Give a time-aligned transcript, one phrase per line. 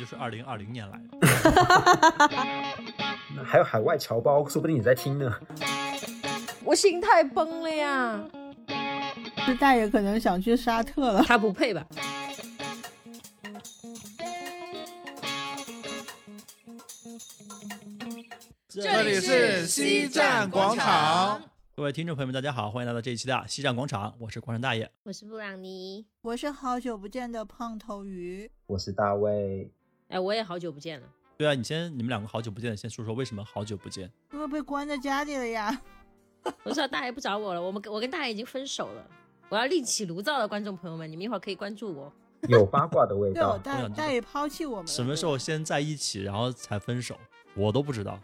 [0.00, 1.04] 就是二零二零年来的。
[3.36, 5.30] 那还有海外侨胞，说不定你在听呢。
[6.64, 8.18] 我心态崩了呀！
[9.46, 11.22] 这大爷可能想去沙特了。
[11.22, 11.86] 他不配吧？
[18.70, 21.42] 这里是西站广场。
[21.76, 24.90] 各位听众朋友们，大家好，欢迎来到这一期的西站广场，我是广场大爷。
[25.02, 26.06] 我是布朗尼。
[26.22, 28.50] 我是好久不见的胖头鱼。
[28.66, 29.70] 我是大卫，
[30.10, 31.06] 哎，我也好久不见了。
[31.38, 34.10] 对啊，你先，你们两个好久不见，先说说为什么好久不见？
[34.32, 35.80] 因为被关在家里了呀。
[36.64, 39.06] 我知道大爷不找我了，我们我跟大爷已经分手了。
[39.48, 42.12] 我要另起炉灶了，观众朋友们，你们一会儿可以关注我。
[42.48, 43.58] 有八卦的味道。
[43.58, 44.86] 大大爷抛弃我们。
[44.86, 47.16] 什么时候先在一起，然后才分手？
[47.54, 48.18] 我都不知道。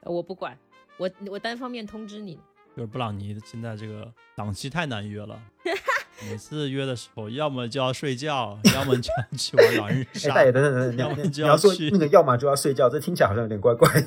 [0.00, 0.56] 呃我不管，
[0.96, 2.38] 我我单方面通知你。
[2.76, 5.40] 就是布朗尼现在这个档期太难约了，
[6.26, 14.06] 每次约的时候，要么就要睡觉，要么就要去玩狼人哎，杀，大爷，等等等等，要么就要去那个要么就要睡觉，这听起来好像有点怪怪的。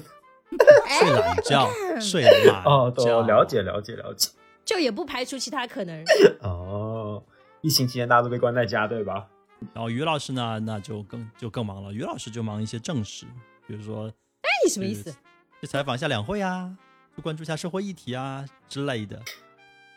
[0.99, 3.05] 睡懒觉，睡懒 哦，觉。
[3.05, 4.29] 都了解了解了解。
[4.65, 6.03] 就也不排除其他可能。
[6.41, 7.23] 哦，
[7.61, 9.27] 疫情期间大家都被关在家，对吧？
[9.73, 11.93] 然后于老师呢，那就更就更忙了。
[11.93, 13.25] 于老师就忙一些正事，
[13.65, 14.07] 比如说
[14.41, 15.15] 哎，你什么意思？
[15.61, 16.75] 去采访一下两会啊，
[17.15, 19.19] 去关注一下社会议题啊之类的。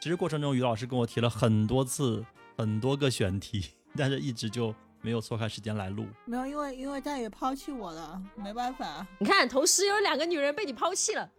[0.05, 2.23] 其实过程中，于老师跟我提了很多次
[2.59, 6.07] 很多个选题， 但是一直就没有错开时间来录。
[6.27, 9.07] 没有，因为因为大宇抛弃我了，没办法。
[9.19, 11.31] 你看，同时有两个女人被你抛弃了。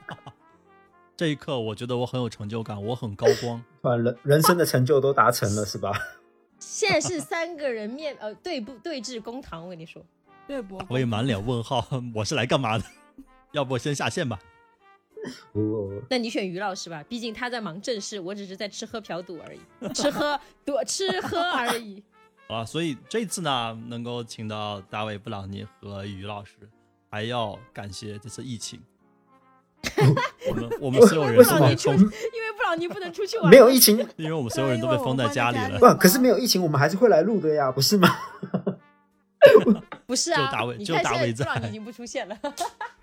[1.14, 3.62] 这一刻，我觉得我很有成就感，我很高光。
[3.82, 5.92] 把人人生的成就都达成了，是吧？
[6.58, 10.02] 现在是三个人面呃对不对峙公堂，我跟你说。
[10.46, 10.82] 对不？
[10.88, 12.84] 我也满脸问号， 我是来干嘛的？
[13.52, 14.38] 要不我先下线吧。
[15.52, 22.02] 哦，那你选于老师吧，毕竟他在忙正事，我只是在吃喝嫖赌而已，吃喝赌吃喝而已。
[22.48, 26.54] 啊，所以这次呢，能够请到大卫·布朗尼和于老师，
[27.10, 28.80] 还要感谢这次疫情。
[30.48, 35.78] 我们我们所有人因为布朗尼不能出去玩，没有疫情，因为我们所有人都被封在家里了。
[35.78, 38.08] 不，可是没有疫情，我们还是会来录的呀，不是吗？
[40.06, 40.78] 不是啊就大啊卫？
[40.78, 42.36] 就大卫在现在布朗尼已经不出现了。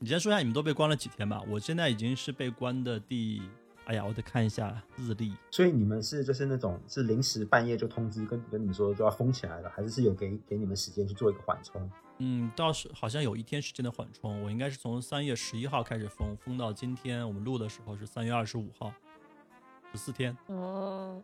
[0.00, 1.42] 你先说一下你们都被关了几天吧。
[1.48, 3.42] 我现在已经是被关的第，
[3.84, 5.32] 哎呀，我得看一下日历。
[5.50, 11.90] 所以你们是就是那种是临时半夜就通知跟跟你们说就要封起来了，还是是有给给你们时间去做一个缓冲？
[12.18, 18.92] 嗯，倒是好像有一天时间的缓冲，我应该是从三月十一号开始封，封到今天我们录的时候是三月二十五号，
[19.90, 21.20] 十四天，哦，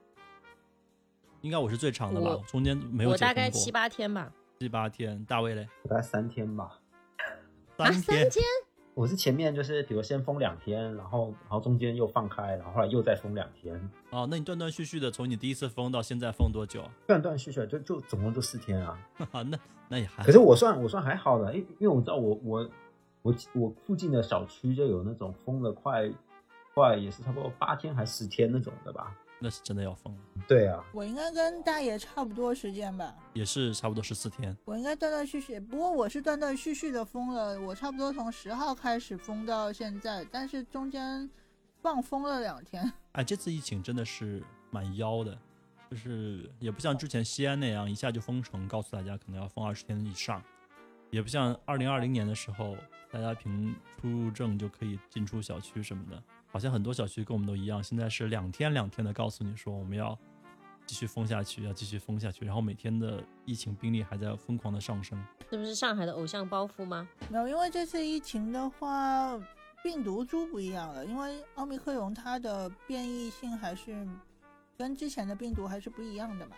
[1.42, 4.32] 应该我是最长的吧，中间没有我大概七八天吧。
[4.58, 5.24] 七八天。
[5.26, 6.80] 大卫嘞，大概三天吧。
[7.76, 8.00] 啊，天。
[8.00, 8.44] 三天？
[8.94, 13.74] 我是前面就是比如先封两天，然后然后中间又放开，然后后来又再封两天，
[14.10, 16.84] 哦，那你断断续续的从你第一次封到现在封多久？
[17.04, 18.96] 断断续续就就总共就四天啊。
[19.32, 22.70] 啊，那那也还好可是我算我算还好的，因因为我知道我我
[23.22, 26.08] 我我附近的小区就有那种封了快
[26.72, 29.12] 快也是差不多八天还十天那种的吧。
[29.44, 33.14] 那是真的要疯了，对啊，我应该跟大爷差不多时间吧。
[33.34, 34.56] 也是差不多十四天。
[34.64, 41.28] 我应该断断续续，不过我是断断续续的封了，我差不多从十号开始封到现在，但是中间
[41.82, 42.90] 放封了两天。
[43.12, 45.38] 哎，这次疫情真的是蛮妖的，
[45.90, 50.42] 就是也不像之前西安那样一下就封城，告诉大家可能要封二十天以上，
[51.10, 52.74] 也不像二零二零年的时候，
[53.10, 56.22] 大家凭出入证就可以进出小区什么的。
[56.54, 60.16] 好像很多小区跟我们都一样，现在是两天两天的告诉你说我们要
[60.86, 65.20] 继续封下去，要继续封下去，然后每天的疫情病例还在疯狂的上升。
[65.50, 67.08] 这不是上海的偶像包袱吗？
[67.28, 69.36] 没有，因为这次疫情的话，
[69.82, 74.06] 病毒株不一样了，因为奥密克戎它的变异性还是
[74.78, 76.54] 跟之前的病毒还是不一样的嘛。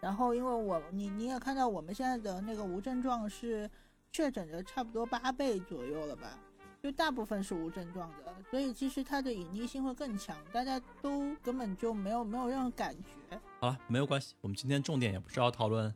[0.00, 3.68] 然后，因为我你你也看到我们现在的那个无症状是
[4.12, 6.38] 确诊的差不多八倍左右了吧，
[6.82, 13.40] 就大部分是无症状的，所以其实它的隐匿性会更强，大家都根本就没有没有任何感觉。
[13.60, 15.94] 好了，没有关系，我们今天重点也不是要讨论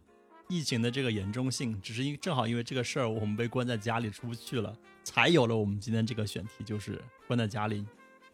[0.48, 4.72] 疫情的这个严重性，只是因正好因为这个事儿，我们被关在家里出不去了，
[5.02, 7.84] 才有了我们今天这个选题，就是关在家里，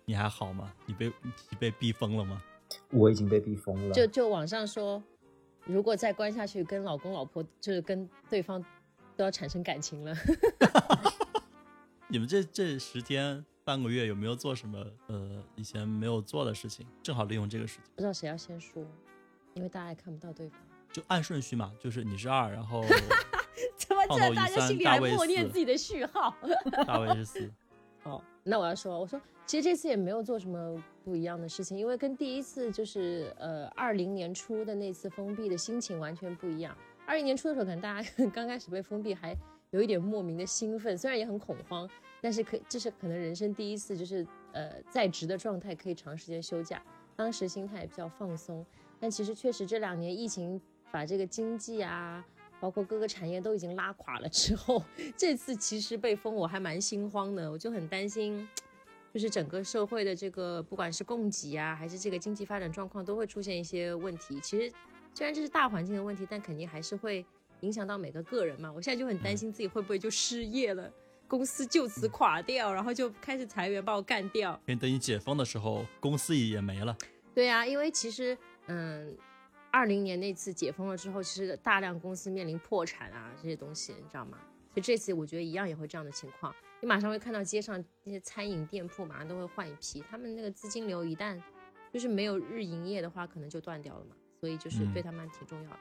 [0.04, 0.70] 你还好吗？
[0.84, 1.10] 你被
[1.48, 2.42] 你被逼疯了吗？
[2.90, 3.94] 我已经被逼疯了。
[3.94, 5.02] 就就网上说，
[5.64, 8.62] 如果再关下去，跟老公老婆就是跟对方
[9.16, 10.14] 都要产生感情了。
[12.12, 16.86] 你们这这十天半个月有没有做什么呃以前没有做的事情？
[17.02, 18.84] 正好利用这个时间，不知道谁要先说，
[19.54, 20.60] 因为大家也看不到对方。
[20.92, 22.84] 就按顺序嘛，就是你是二，然后
[23.78, 26.36] 怎么胖头鱼这大家三心里还默念自己的序号？
[26.86, 27.50] 大卫是四。
[28.04, 36.76] 哦，那我要说，我说其实这次也没有做什么不一样的事情，因为跟第一次就是呃二零年初的那次封闭的心情完全不一样。
[37.06, 39.34] 二二一年初的时候，可能大家 刚开始被封闭，还
[39.72, 41.88] 有一点莫名的兴奋，虽然也很恐慌，
[42.20, 46.82] 但是可这是可能人生第一次，就是呃在职的状态可以长时间休假，
[47.16, 48.64] 当时心态也比较放松。
[49.00, 50.60] 但其实确实这两年疫情
[50.90, 52.22] 把这个经济啊，
[52.60, 54.82] 包括各个产业都已经拉垮了之后，
[55.16, 58.46] 这次其实被封我还蛮心慌的，我就很担心，
[59.12, 64.38] 就是整个社会的这个不管是供给啊，还是这个经济发展状况都会出现一些问题。
[64.40, 64.70] 其实
[65.14, 67.24] 虽然这是大环境的问题，但肯定还是会
[67.62, 68.70] 影响到每个个人嘛。
[68.70, 70.88] 我现在就很担心自己会不会就失业了，
[71.26, 74.52] 公司就此垮掉，然后就开始裁员把我干掉。
[74.66, 76.96] 因为等你解封的时候，公司也没了。
[77.34, 78.36] 对呀、因为其实，
[78.66, 79.16] 嗯，
[79.70, 84.38] 二零年那次解封了之后，其实大量公司面临破产啊这些东西，你知道吗？
[84.74, 91.40] 所以这次我觉得一样也会这样的情况，你马上会看到街上那些餐饮店铺马上都会换一批，他们那个资金流一旦
[91.92, 95.78] 就是没有日营业的话，可能就断掉了嘛，所以就是对他们挺重要的。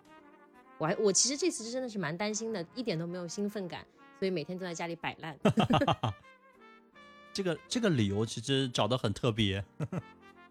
[0.82, 3.86] 我还我其实这次真的是蛮担心的，一点都没有兴奋感，
[4.18, 5.38] 所以每天都在家里摆烂。
[7.32, 9.64] 这个这个理由其实找的很特别，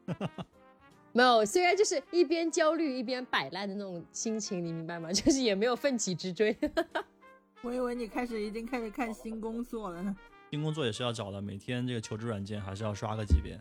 [1.12, 5.10] 没有，虽然就是一边焦虑一边摆烂的那种心情，你明白吗？
[5.12, 6.56] 就是也没有奋起直追。
[7.62, 10.16] 我以为你开始已经开始看新工作了呢。
[10.52, 13.60] 新工作也是要找的，每天这个求职软件还是要刷个几遍。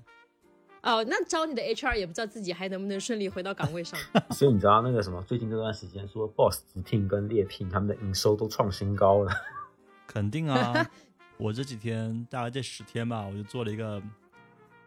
[0.81, 3.99] 哦，那招你的 HR 也不知道自己还能不能顺利回到岗位上。
[4.31, 9.31] 所以你知道那个什么，最近这段时间说 Boss 直聘跟猎聘他们的营收都创新高了。
[10.07, 10.89] 肯定啊，
[11.37, 14.01] 我这几天大概这十天吧，我就做了一个，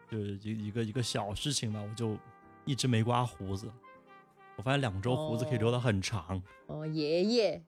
[0.09, 2.17] 就是一一个一个小事情吧，我就
[2.65, 3.69] 一直没刮胡子。
[4.55, 6.41] 我发现两周胡子可以留得很长。
[6.67, 7.61] 哦，爷爷，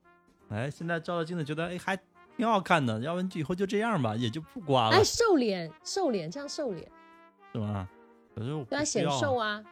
[0.48, 1.96] 哎，现在照照镜子觉得哎还
[2.36, 6.90] 挺好看的，要不然以后就这样吧，也就不刮了哎，，瘦脸，瘦脸，这样瘦脸，
[7.52, 7.88] 是吗？
[8.36, 9.64] 可是我不对啊，显瘦啊，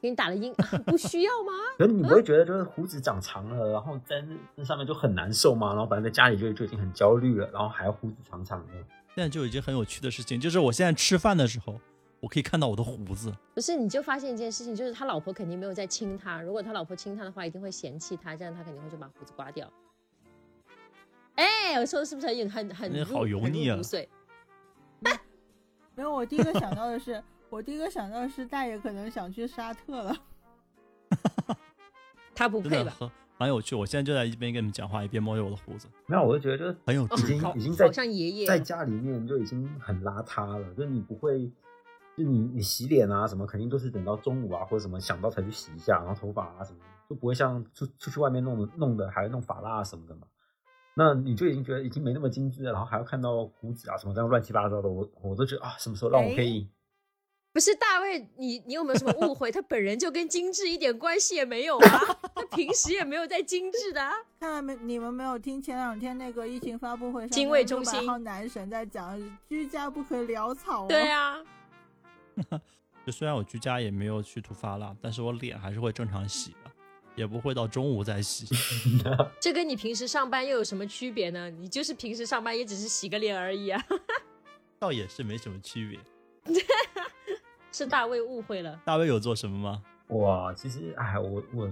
[0.00, 0.54] 给你打了印，
[0.86, 1.52] 不需要吗？
[1.76, 5.70] 可是你不会觉得就是胡子长长了，然后在那那上面就很难受吗？
[5.70, 8.74] 然后反正在家里就就已经很焦虑了，然后还要胡子长长的。
[9.14, 11.78] 现在就已经很有趣的事情，就是我现在吃饭的时候，
[12.20, 13.32] 我可以看到我的胡子。
[13.54, 16.40] 不是，你就发现一件事情，就是他老婆肯定没有在亲他。
[16.40, 19.68] 如果他老婆亲他的话，一定会嫌弃他，这样他肯定会就把胡子刮掉。
[21.34, 23.76] 哎，我说的是不是很很很好油腻啊
[25.94, 27.22] 没有，我第一个想到的是，
[27.52, 30.16] 我第一个想到的是大爷可能想去沙特了。
[32.34, 32.76] 他不配吧？
[32.76, 33.74] 真的很很有趣。
[33.76, 37.04] 我现在就在一边跟你们讲话，一边摸着我的胡子，没有，我就觉得就是哦很有。
[37.04, 41.46] 已经已经在好像爷爷在家里面就已经很邋遢了，就是你不会，
[42.16, 50.22] 就你你洗脸啊什么，肯定都是等到中午啊或者什么想到才去洗一下，然后头发啊什么，就不会像出出去外面弄的弄的还弄发蜡啊什么的嘛。
[50.94, 56.66] 那你就已经觉得已经没那么精致了，然后还要看到胡子啊什么这样乱七八糟的，我我都觉得啊，什么时候让我可以？
[57.52, 59.50] 不是大卫，你你有没有什么误会？
[59.52, 62.00] 他本人就跟精致一点关系也没有啊，
[62.34, 64.12] 他平时也没有在精致的、啊。
[64.40, 70.86] 看来没你们没有听前两天那个疫情发布会上，精卫中心600号男神在讲居家不可潦草、哦。
[70.88, 71.36] 对啊，
[73.04, 76.70] 就虽然我居家也没有去涂发蜡，但是我脸还是会正常洗的，
[77.16, 78.46] 也不会到中午再洗。
[79.38, 81.50] 这跟你平时上班又有什么区别呢？
[81.50, 83.84] 你就是平时上班也只是洗个脸而已啊。
[84.78, 86.00] 倒也是没什么区别。
[87.82, 88.80] 是大卫误会了。
[88.84, 89.82] 大卫有做什么吗？
[90.08, 91.68] 哇，其实哎，我我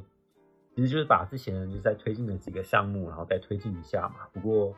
[0.74, 4.26] 其实就是把之前就是在推进的几个项目，然后再推进一下嘛。
[4.32, 4.74] 不过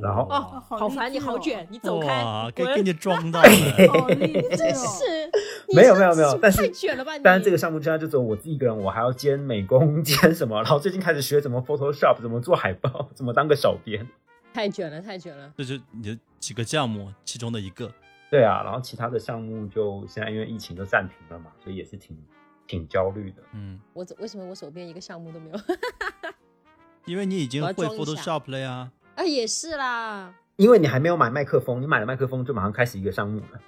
[0.00, 3.48] 然后哦，好好烦，你好卷，你走开哇，，给滚给你装到 了。
[3.48, 4.74] 真哦！
[4.74, 14.06] 是，没有没有没有但是太卷了吧但是这个项目现在就只有我自己一个人，我还要兼美工兼什么，然后最近开始学怎么 Photoshop，怎么做海报，怎么当个小编。
[14.54, 15.52] 太卷了，太卷了。
[15.56, 17.92] 这就你的几个项目其中的一个。
[18.30, 22.16] 对啊，然后其他的项目就现在因为疫情都暂停了嘛，所以也是挺
[22.66, 23.42] 挺焦虑的。
[23.52, 25.58] 嗯，我怎为什么我手边一个项目都没有？
[27.06, 28.90] 因为你已经会 Photoshop 了呀。
[29.14, 30.34] 啊，也是啦。
[30.56, 33.60] 因为你还没有买麦克风，你买了麦克风就马上开始一个项目了。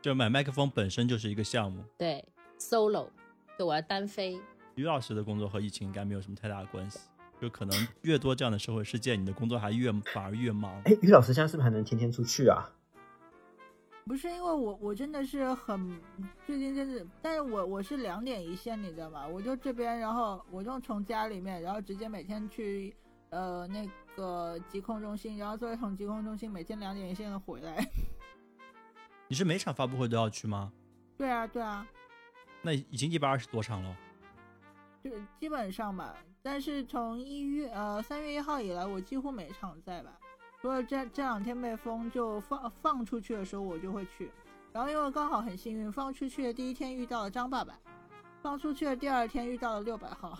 [0.00, 1.82] 就买麦克风本身就是一个项目。
[1.96, 2.24] 对
[2.58, 3.08] ，solo，
[3.56, 4.38] 对，我要单飞。
[4.74, 7.00] 于老师的工作和疫情应该没有什么太大的关系，
[7.40, 10.80] 就可能越多这样的社会事件，你的工作还越反而越忙。
[10.84, 12.70] 哎，于老师现在是不是还能天天出去啊？
[14.04, 16.00] 不是因为我我真的是很
[16.44, 19.26] 最近真的，但是我我是两点一线，你知道吗？
[19.26, 22.94] 我就这边，然后我就从家里面，然后直接每天去
[23.30, 27.86] 呃那个疾控中心，然后再从疾控中心每天两点一线的回来。
[29.28, 30.72] 你是每场发布会都要去吗？
[31.16, 31.86] 对啊对啊，
[32.60, 33.96] 那已经一百二十多场了。
[35.02, 36.16] 就基本上吧。
[36.42, 40.18] 但是从一月呃三月一号以来，我几乎每场在吧，
[40.62, 44.30] 除了这这两天被封，就放放出去的时候我就会去。
[44.72, 47.76] 然后因为刚好很幸运，放出去的第一天遇到了张爸爸，
[48.40, 50.38] 放出去的第二天遇到了六百号。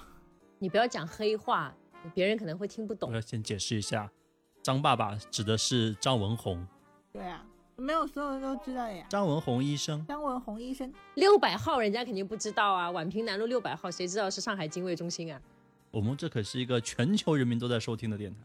[0.60, 1.74] 你不要讲黑话，
[2.14, 3.14] 别人可能会听不懂我。
[3.16, 4.08] 要先解释一下，
[4.62, 6.64] 张爸爸指的是张文宏，
[7.12, 9.04] 对啊，没有所有人都知道呀。
[9.08, 10.06] 张文宏医生。
[10.06, 15.42] 张文宏医生，六百号人家肯定不知道啊，宛平南路六百号，谁知道是上海精卫中心啊？
[15.90, 18.38] 我们这可是一个全球人民都在收听的电台。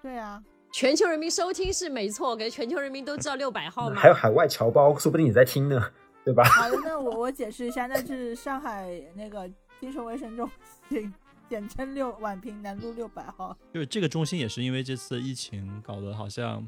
[0.00, 0.42] 对啊，
[0.72, 4.00] 全球人民收听是没错，可是全球人民都知道六百号吗？
[4.00, 5.78] 还有海外侨胞，说不定你在听呢，
[6.24, 6.42] 对吧？
[6.44, 9.46] 好的，那我我解释一下，那是上海那个
[9.78, 10.48] 精神卫生中
[10.88, 11.12] 心，
[11.46, 13.54] 简称六宛平南路六百号。
[13.74, 16.66] 就是这个中心也是因为这次疫情搞得好像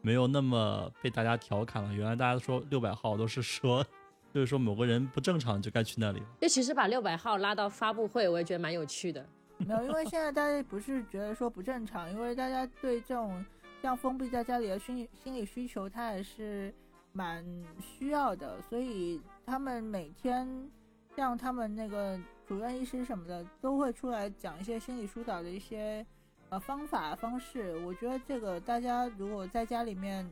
[0.00, 1.92] 没有那么被大家调侃了。
[1.92, 3.84] 原来大家说六百号都是说，
[4.32, 6.26] 就是说某个人不正常就该去那里了。
[6.40, 9.26] 就其实把六百号拉到发布会，我也觉得蛮有趣的。
[9.66, 13.44] 没有，因为现在大家不是觉得说不正常，因为大家对这种
[13.82, 16.74] 像封闭在家里的心理心理需求，他也是
[17.12, 17.44] 蛮
[17.80, 20.68] 需要的，所以他们每天
[21.16, 26.04] 像他们那个主任医师什么的都会出来讲一些心理疏导的一些
[26.48, 27.76] 呃方法方式。
[27.84, 30.28] 我觉得这个大家如果在家里面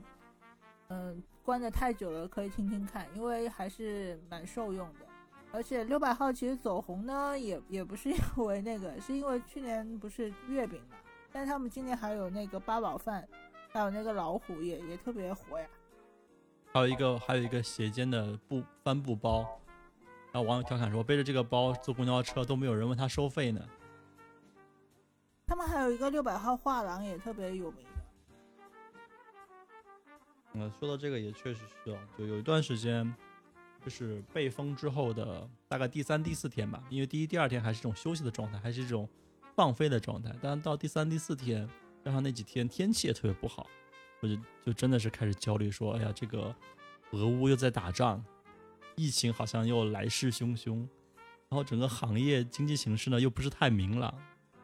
[0.90, 5.07] 嗯、关的太久了，可以听听看，因为还是蛮受用的。
[5.52, 10.96] 而且六百号其实走红呢，也也不是因为 那个，是因为去年不是月饼嘛，
[11.32, 13.26] 但是他们今年还有那个八宝饭，
[13.70, 15.66] 还有那个老虎也也特别火呀。
[16.72, 19.38] 还有一个还有一个斜肩的布帆布包，
[20.32, 23.60] 然后网友调侃说背着这个包坐公交车都没有人问他收费呢。
[25.46, 28.02] 他们还有一个六百号画廊也特别有名的，
[30.52, 33.10] 嗯，说到这个也确实是哦，就有一段时间，
[33.84, 39.08] 就是被封之后的大概第三、第四天吧，因为第一、第二天还是这种休息的状态，还是一种
[39.54, 41.68] 放飞的状态，但是到第三、第四天，
[42.04, 43.66] 加上那几天天气也特别不好，
[44.20, 46.54] 我就就真的是开始焦虑，说，哎呀，这个
[47.12, 48.22] 俄乌又在打仗，
[48.96, 50.76] 疫情好像又来势汹汹，
[51.48, 54.12] 然后整个行业经济形势呢又不是太明朗，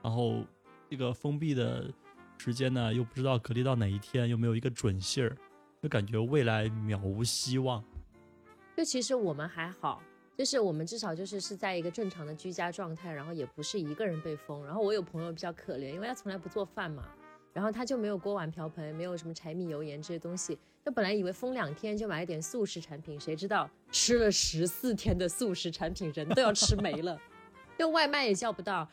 [0.02, 0.44] 然后
[0.90, 1.90] 这个封闭的
[2.36, 5.36] 时间呢又不知道隔离到哪一天，又没有一个准信儿。
[5.82, 7.84] 就感觉未来渺无希望。
[8.76, 10.02] 就其实我们还好，
[10.36, 14.64] 就是我们至少就是是在一个正常的居家状态，然后也不是一个人被封。
[14.64, 17.04] 然后我有朋友比较可怜，因为他从来不做饭嘛，
[17.52, 20.58] 然后他就没有锅碗瓢盆，没有什么柴米油盐这些东西。
[20.84, 27.18] 他本来以为封两天就买一点速食产品，谁知道吃了十四天的速食产品，人都要吃没了，
[27.78, 28.86] 就外卖也叫不到。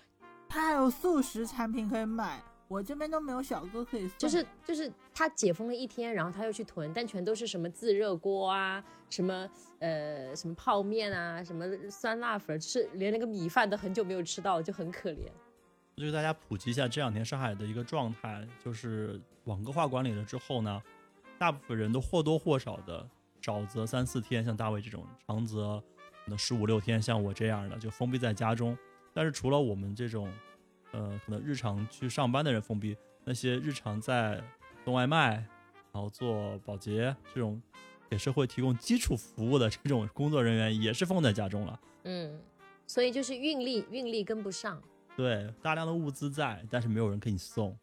[0.48, 4.18] 他还有速食产品可以买，我这边都没有小哥可以送。
[4.18, 9.50] 就是就是他解封了一天，然后他又去囤，但全都是什么自热锅啊，什么
[9.80, 15.28] 呃什么泡面啊，什么酸辣粉，就是连那个米饭都很久没有吃到，就很可怜。
[15.98, 20.82] 就给大家普及一下这两天上海的一个状态，就是网格化管理了之后呢，
[21.38, 23.06] 大部分人都或多或少的
[23.42, 25.84] 少则三四天，像大卫这种，长则
[26.24, 28.78] 可能十五六天，像我这样的就封闭在家中。
[29.14, 30.32] 但是除了我们这种，
[30.92, 34.42] 呃，可能日常去上班的人封闭，那些日常在
[34.84, 35.36] 送外卖，
[35.92, 37.62] 然后做保洁这种
[38.10, 41.80] 给社会提供基础服务的这种工作人员，也是封在家中了。
[42.04, 42.40] 嗯，
[42.88, 44.82] 所以就是运力运力跟不上。
[45.16, 47.78] 对，大量的物资在，但是没有人给你送，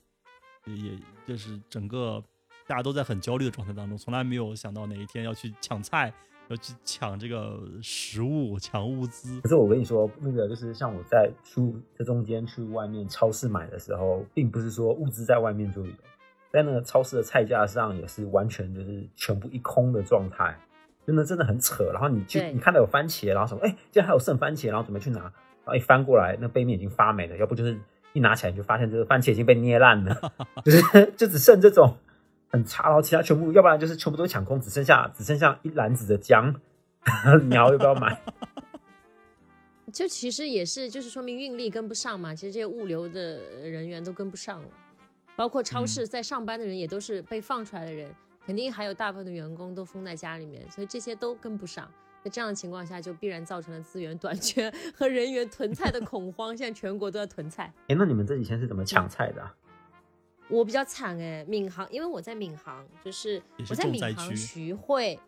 [0.65, 2.23] 也也就是整个
[2.67, 6.13] 大家都在很焦虑的状态当中，从来没有想到哪一天要去抢菜，
[6.49, 9.49] 要去抢这个食物、抢物资可。
[9.49, 15.93] 是我跟你说，那个就是像我在出这中间去外面超市买的时候，并不是说物资在外面就有，
[16.51, 20.59] 在那个超市的菜架上也是完全就是全部一空的状态，
[21.07, 21.91] 真的真的很扯。
[21.93, 25.33] 然后你去你看到有番茄，然后什么，哎，竟然还有剩番茄，然后准备去拿，然
[25.67, 27.79] 后一翻过来，那背面已经发霉了，要不就是
[28.15, 30.33] 一拿起来你就发现这个番茄已经被捏烂了，
[30.65, 31.95] 就是就只剩这种
[32.49, 36.55] 很差，然后其他全部，要不然就是全部都抢空，只剩下只剩下一篮子的姜，
[37.49, 38.21] 你要要不要买？
[39.93, 42.35] 就其实也是，就是说明运力跟不上嘛。
[42.35, 44.69] 其实这些物流的人员都跟不上了，
[45.35, 48.15] 包括超市在上班的人也都是被放出来的人，
[48.45, 51.91] 肯定还有大部分的员工都封在家里面，所以这些都跟不上。
[52.23, 56.55] 在这样的情况下，就必然造成了资源短缺 和人员囤菜的恐慌。
[56.55, 57.73] 现在全国都在囤菜。
[57.87, 59.55] 哎，那你们这几天是怎么抢菜的、啊？
[60.49, 65.19] 我比较惨哎，闵行，因为我在闵行，就是我在闵行徐汇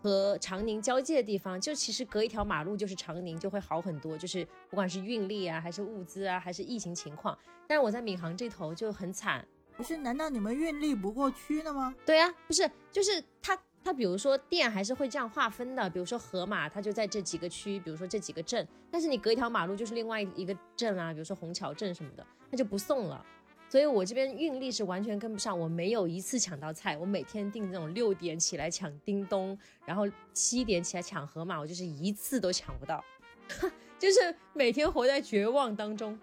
[0.00, 7.36] 和长宁交界的地方，就其实隔一条马路就是长宁，就会好很多，就是不管是运力啊，还是物资啊，还是疫情情况。
[7.66, 9.44] 但是我在闵行这头就很惨，
[9.76, 9.96] 不是？
[9.96, 11.94] 难道你们运力不过区的吗？
[12.06, 23.26] 对啊，不是，就是它它比如说店还是会这样划分的，比如说河马它就在这几个区，比如说这几个镇，但是你隔一条马路就是另外一个镇啊，比如说虹桥镇什么的，它就不送了。
[23.68, 26.96] 所以我这边运力是完全跟不上，我没有一次抢到菜。
[26.96, 33.04] 我每天定这种六点起来抢叮咚，然后七点起来抢盒马，我就是一次都抢不到，
[33.98, 36.18] 就是每天活在绝望当中。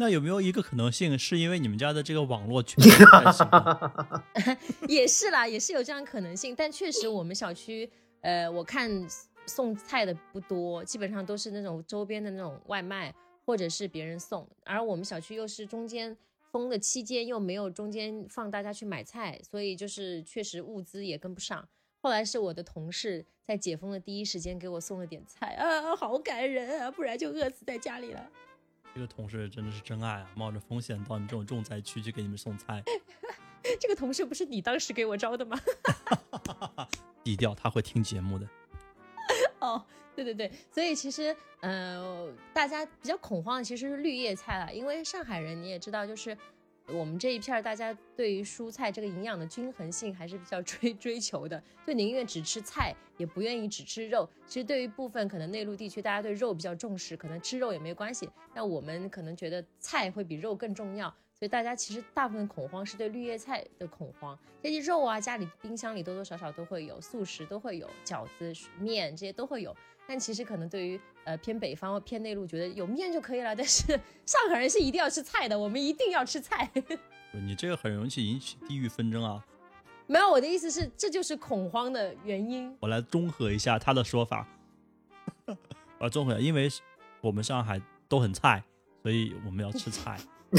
[0.00, 3.48] 那有没有一个可能性，是因为你们家的这个网络确实不太行？
[4.86, 6.54] 也是啦，也是有这样可能性。
[6.56, 7.90] 但确实，我们小区，
[8.20, 8.88] 呃，我看
[9.46, 13.12] 送菜的不多，基本上都是那种周边的那种外卖，
[13.44, 14.46] 或者是别人送。
[14.64, 16.16] 而我们小区又是中间
[16.50, 21.68] 封的期间，又没有中间放大家去买菜，所以就是确实物资也跟不上。
[22.00, 28.30] 后来是我的同事在解封的第一时间给我送了点菜啊，好感人啊，不然就饿死在家里了。
[28.94, 32.82] 这个同事真的是真爱啊，冒着风险到你这种重灾区去给你们送菜。
[33.80, 35.58] 这个同事不是你当时给我招的吗？
[37.22, 38.48] 低调，他会听节目的。
[40.24, 46.36] 对对对，所以其实呃，大家比较恐慌的其实是绿叶菜了，因为上海人你也知道，就是
[46.88, 54.28] 我们这一片儿大家对于蔬菜这个营养的均衡性还是比较 追追求的，就宁愿只吃菜，也不愿意只吃肉。
[54.44, 61.14] 其实对于部分可能内陆地区，大家对肉比较重视，可能吃肉也没关系，但我们可能觉得菜会比肉更重要。
[61.38, 69.74] 所以大家其实大部分恐慌是对绿叶菜的恐慌，这些肉啊，家里冰箱里多多少少都会有，素食都会有，饺子、面这些都会有。
[70.04, 73.54] 但其实可能对于呃偏北方或偏内陆，觉得有面就可以了。
[73.54, 73.92] 但是
[74.26, 76.68] 上海人是一定要吃菜的，我们一定要吃菜。
[77.30, 79.44] 你这个很容易引起地域纷争啊！
[80.08, 82.74] 没有，我的意思是，这就是恐慌的原因。
[82.80, 84.48] 我来综合一下他的说法，
[86.00, 86.68] 我综合，因为
[87.20, 88.64] 我们上海都很菜，
[89.02, 90.18] 所以我们要吃菜。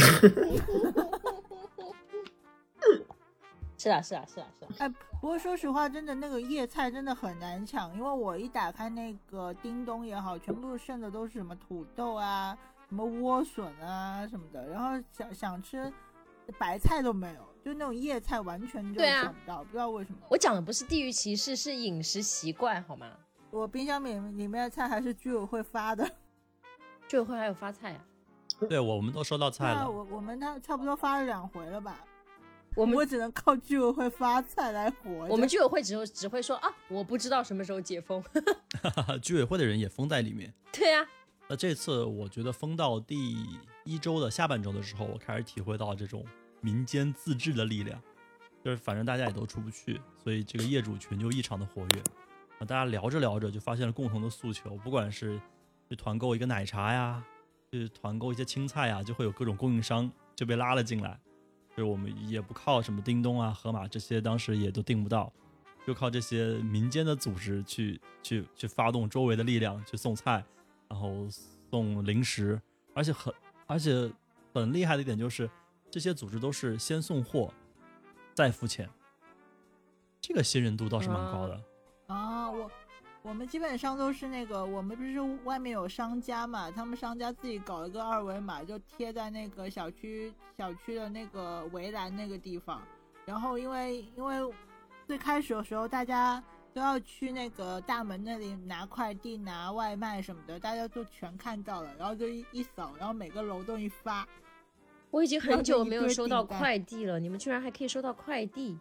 [3.78, 4.70] 是啊，是啊，是啊，是啊。
[4.80, 12.58] 哎，不过说实话，真的那个叶菜真的很难抢，因为我一打开那个叮咚也好，全部剩的都是什么土豆啊、
[12.90, 15.92] 什么莴笋啊什么的，然后想想吃
[16.58, 20.20] 白菜都没有，就那种叶菜完全就对啊找不到，不知道为什么。
[20.30, 23.16] 我讲的不是地域歧视，是饮食习惯，好吗？
[23.50, 26.06] 我冰箱里里面的菜还是居委会发的，
[27.08, 28.04] 居委会还有发菜啊？
[28.68, 29.90] 对，我们都收到菜了。
[29.90, 32.04] 我我们那差不多发了两回了吧，
[32.76, 35.12] 我们我只能靠居委会发菜来活。
[35.28, 38.24] 我们居委会只会只会说啊，我不知道什么时候解封。
[39.22, 40.54] 居委会的人也封在里面。
[40.72, 41.06] 对呀、
[41.48, 43.46] 那这次我觉得封到第
[43.84, 46.26] 一周的下半周的时候，我开始体会到这种
[46.62, 48.02] 民间自治的力量，
[48.64, 52.02] 就是反正大家也都出不去，所以这个业主群就异常的活跃。
[52.60, 55.40] 啊，大家聊着聊着就发现了共同的诉求，不管是
[55.90, 57.24] 去团购一个奶茶呀，
[57.72, 61.20] 去团购一些青菜啊，就会有各种供应商就被拉了进来。
[61.70, 65.32] 就是我们也不靠什么叮咚啊、盒马这些，当时也都订不到，
[65.86, 70.44] 就靠这些民间的组织去去去发动周围的力量去送菜，
[70.90, 71.28] 然后
[71.70, 72.60] 送零食，
[72.94, 73.34] 而且很
[73.68, 74.12] 而且
[74.54, 75.50] 很厉害的一点就是，
[75.92, 77.54] 这些组织都是先送货，
[78.34, 78.90] 再付钱，
[80.20, 81.62] 这个信任度倒是蛮高的。
[82.08, 82.70] 啊，我
[83.22, 92.82] 我们基本上都是那个，我们不是外面有商家嘛，他们商家自己搞了个二维码，就贴在那个小区小区的那个围栏那个地方。
[93.26, 94.54] 然后因为因为
[95.06, 96.42] 最开始的时候大家
[96.74, 104.28] 都要去那个大门那里拿快递、拿外卖什么的，大家就全看到了，然后就一一扫，然后每个楼栋一发。
[105.12, 108.78] 我已经很久没有收到快递了，你们居然还可以收到快递？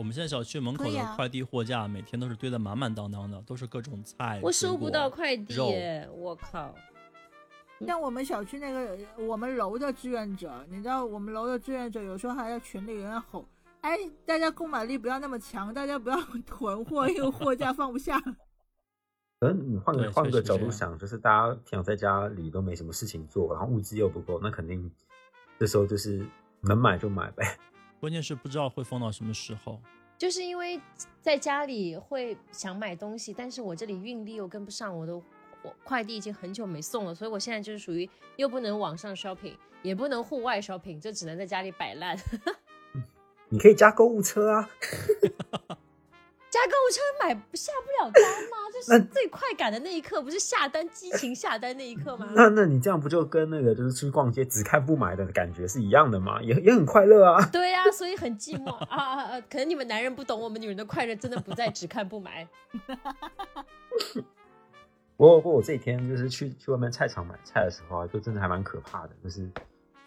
[0.00, 4.40] 我们现在小区门口的快递货架每天都是堆得满满当当的，都是各种菜。
[4.42, 5.54] 我收不水果到快递！
[6.16, 6.74] 我靠！
[7.86, 13.44] 像我们小区那个我们楼的志愿者，你知道我们楼的志愿者有时候还在群里有人吼，
[13.82, 18.18] 哎，大家购买力不要那么强，大家不要 囤货，因为货架放不下。
[19.38, 24.90] 可能你换对个换个角度想，就是大家平常在家里都没什么事情做，然后物资又不够，那肯定
[25.58, 26.26] 这时候就是
[26.62, 27.44] 能买就买呗。
[28.00, 29.80] 关键是不知道会放到什么时候。
[30.18, 30.80] 就是因为
[31.22, 42.18] 在家里会想买东西，但是我这里运力又跟不上，我的我快递已经很久没送了，所以我现在就是属于又不能网上 shopping，也不能户外 shopping，就只能在家里摆烂。
[43.48, 44.70] 你可以加购物车啊，
[46.50, 48.56] 加购物车买不下不了单吗？
[48.74, 52.28] 就是最快感的那一刻，不是下单激情下单那一刻吗？
[52.34, 56.42] 那那你这样不就跟那个就是出去逛街只看不买的感觉是一样的吗？
[56.42, 57.46] 也也很快乐啊。
[57.52, 59.40] 对呀、所以很寂寞啊啊啊！
[59.48, 62.48] 可能你们男人不懂，我们女人的快乐真的不在只看不买。
[65.16, 69.48] 不过不过我这几天就是去去外面菜场买菜的时候啊，就真的还蛮可怕的，就是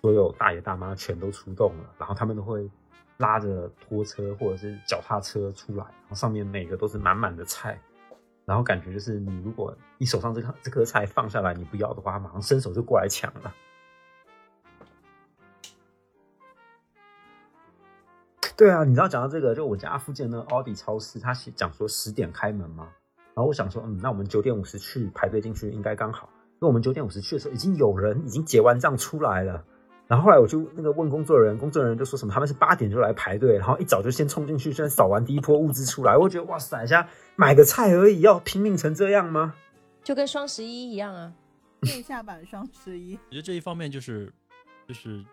[0.01, 2.69] 所有大爷大妈全都出动了，然后他们都会
[3.17, 7.79] 拉着拖车或者是脚踏车出来，然后上面每个都是满满的菜，
[8.45, 13.53] 然后感觉就是你如果你手上这颗这颗菜放下来你不要的话，马上伸手就过来抢了。
[18.55, 22.87] 对啊，你知道讲到这个，就我家附近的奥迪超市，他讲说十点开门嘛，
[23.33, 26.29] 然后我想说，嗯，那我们九点五十去排队进去应该刚好。
[26.61, 29.65] 因为我们九点五十去的时候，已经有人已经结完账出来了。
[30.07, 36.15] 然后后来我就那个问工作人员，工作人员就说什么他们是八点就来排队，然后一早就先冲进去，先扫完第一波物资出来。
[36.17, 39.55] 我觉得哇塞，现在买个菜而已，要拼命成这样吗？
[40.03, 41.33] 就跟双十一一样啊。
[41.83, 44.31] 线下版双十一，我觉得这一方面就是
[44.87, 45.23] 就是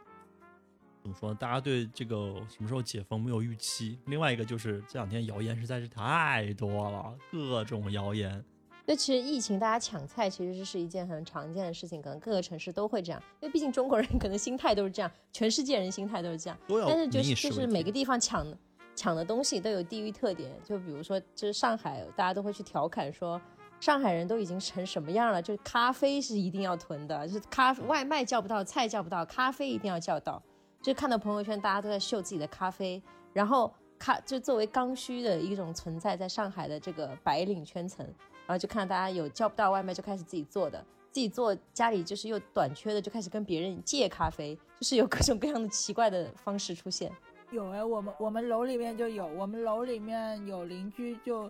[1.02, 1.36] 怎么说呢？
[1.38, 3.98] 大家对这个什么时候解封没有预期。
[4.06, 8.44] 另外一个就是这两天谣言实在是太多了，各种谣言。
[8.86, 16.58] 对，其实疫情大家抢菜其实是一件很常见的事情，可能各个城市都会这样，因为毕竟中国人可能心态都是这样，全世界人心态都是这样。
[16.86, 18.46] 但是就是就是每个地方抢
[18.94, 23.40] 抢的东西都有地域特点，就比如说就是上海，大家都会去调侃说。
[23.78, 25.40] 上海人都已经成什么样了？
[25.40, 30.42] 就是咖啡是一定要囤的，就是咖外卖叫不到，菜叫不到，咖啡一定要叫到。
[30.82, 38.06] 就看到朋友圈，大家都在秀自己的咖啡，然后咖就作为刚需的一种存在，在上海的这个白领圈层，
[38.50, 47.12] 然后就看到大家有叫不到外卖就开始自己做的，自己做家里就是又短缺的，就开始跟别人借咖啡，就是有各种各样的奇怪的方式出现。
[47.52, 51.48] 有哎，我们我们楼里面就有，我们楼里面有邻居就，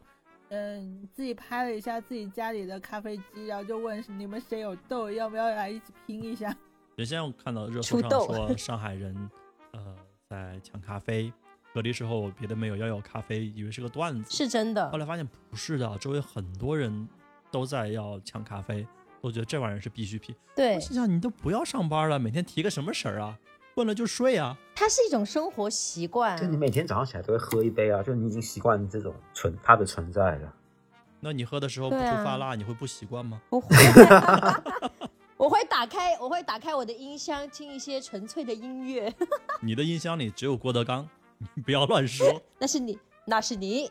[0.51, 6.55] 嗯，自己拍了一下自己家里的咖啡机，然后就问你们谁有豆，要不要来一起拼一下？
[6.97, 9.31] 原先我看到热搜上说 上海人
[9.73, 9.97] 呃
[10.29, 11.33] 在抢咖啡，
[11.72, 14.35] 隔离时候别的没有要要咖啡，以为是个段子。
[14.35, 17.09] 是真的后，来发现不是的，周围很多人
[17.50, 18.87] 都在要抢咖啡，
[19.20, 20.35] 都觉得这玩意儿是必需品。
[20.56, 23.38] 对我，心想，你都不要上班了，每天提个什么神儿啊？
[23.74, 24.59] 困了就睡啊。
[24.74, 26.46] 它是一种生活习惯就。
[26.46, 30.52] 你每天早上起来都会喝一杯啊，就你已经习惯这种存它的存在了。
[31.20, 33.40] 那你喝的时候不对啊出发辣，你会不习惯吗？
[33.48, 33.76] 不会
[35.37, 39.14] 我会打开，我会打开我的音箱，听一些纯粹的音乐。
[39.62, 41.09] 你的音箱里只有郭德纲，
[41.55, 42.40] 你不要乱说。
[42.59, 43.90] 那是你，那是你。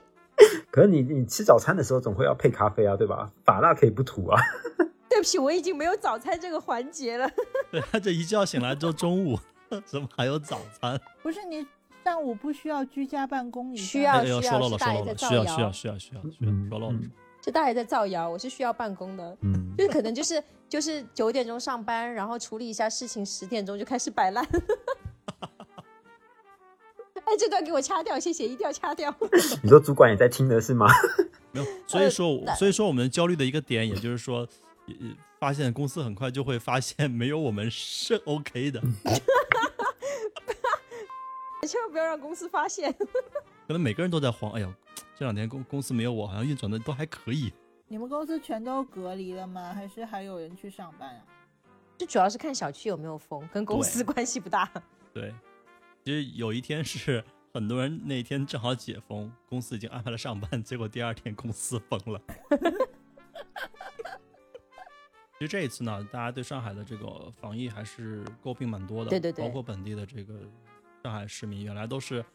[0.71, 3.29] 可是你你吃早餐的时候总会要配咖啡啊，对吧？
[3.43, 4.41] 法辣可以不吐啊。
[5.09, 7.29] 对不起，我已经没有早餐这个环节了。
[7.71, 9.37] 对他这一觉醒来之后中午，
[9.85, 10.99] 怎么还有早餐？
[11.21, 11.65] 不是你
[12.03, 13.83] 上午不需要居家办公一下？
[13.83, 14.61] 需要需要，需要
[15.17, 16.93] 需要需要需要需要，嗯说漏了。
[16.93, 19.37] 嗯是大爷在造谣，我是需要办公的。
[19.43, 24.45] 嗯，就是可能就是就是九点钟上班，然后处理一下事情，十点钟就开始摆烂。
[27.29, 29.13] 哎，这段给我掐掉，谢谢，一定要掐掉。
[29.61, 30.87] 你说主管也在听的是吗？
[31.53, 34.47] 没有，所以说，所以说我们焦虑的一个点，也就是说，
[34.87, 38.81] 也也发现公司很快就会发现没有我们是 OK 的，
[41.67, 42.91] 千万不要让公司发现。
[43.67, 44.51] 可能每个人都在慌。
[44.53, 44.73] 哎呦，
[45.15, 47.53] 这两天公公司没有我，好像运转的都还可以。
[47.87, 49.71] 你们公司全都隔离了吗？
[49.73, 51.21] 还是还有人去上班啊？
[51.95, 54.71] 这主要是看小区有没有封，跟公司关系不大。
[55.13, 55.33] 对，
[56.09, 62.19] 其实有一天是 很多人那天正好解封，公司已经安排了上班，结果第二天公司封了。
[65.33, 70.33] 其实这一次呢，大家对上海的这个防疫还是诟病蛮多的，对对对包括本地的这个
[71.03, 72.25] 上海市民，原来都是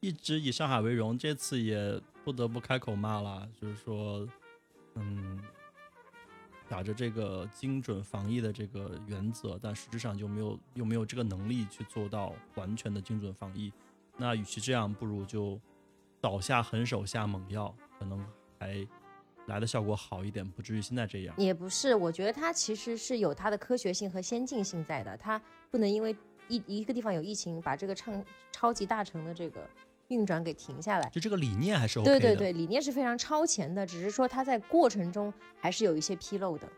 [0.00, 4.28] 一直以上海为荣，这次也不得不开口骂了，就是说，
[4.96, 5.42] 嗯，
[6.72, 13.70] 打着这个精准防疫的这个原则，但实质上就没有又没有这个能力去做到完全的精准防疫。
[14.16, 15.60] 那与其这样，不如就
[16.18, 18.26] 倒下狠手下猛药，可能
[18.58, 18.88] 还
[19.48, 21.34] 来的效果好一点，不至于现在这样。
[21.36, 25.38] 也不是，我觉得它其实是有它的科学性和先进性在的，它
[25.70, 26.16] 不能因为
[26.48, 29.68] 一一个地方有疫情，把这个超超级大城的这个
[30.12, 31.08] 运转给停下来。
[31.08, 32.20] 就这个理念还是 OK 的。
[32.20, 36.68] 对对对，理念是非常超前的，只是说它在过程中还是有一些纰漏的。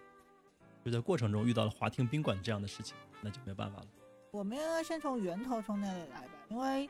[0.84, 3.86] 就在过程中遇到了华庭宾馆这样的事情，那就没办法了。
[4.30, 6.88] 我们应该先从源头从那里来吧，因为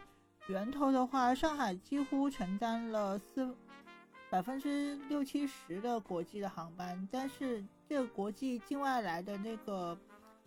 [0.48, 3.54] 源头的话，上海几乎承担了四
[4.30, 9.96] 百分之六七十的国际的航班，但是这个国际境外来的那个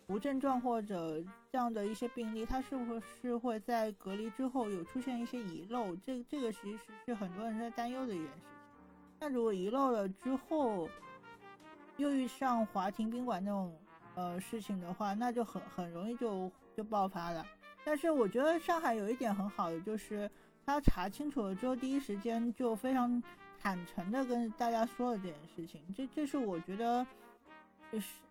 [0.08, 5.96] 无症状或者这样的一些病例，它是不是会在隔离之后有出现一些遗漏？
[5.98, 8.58] 这这个其实是很多人在担忧的一件事情。
[9.20, 10.90] 那如果遗漏了之后，
[11.96, 13.76] 又遇上华庭宾馆那种
[14.16, 17.46] 呃事情的话，那就很很容易就就爆发了。
[17.84, 20.30] 但是我觉得上海有一点很好的，就是
[20.66, 23.24] 他查清楚了之后，第一时间就非常
[23.58, 25.82] 坦诚的跟大家说了这件事情。
[25.96, 27.08] 这这是我觉得，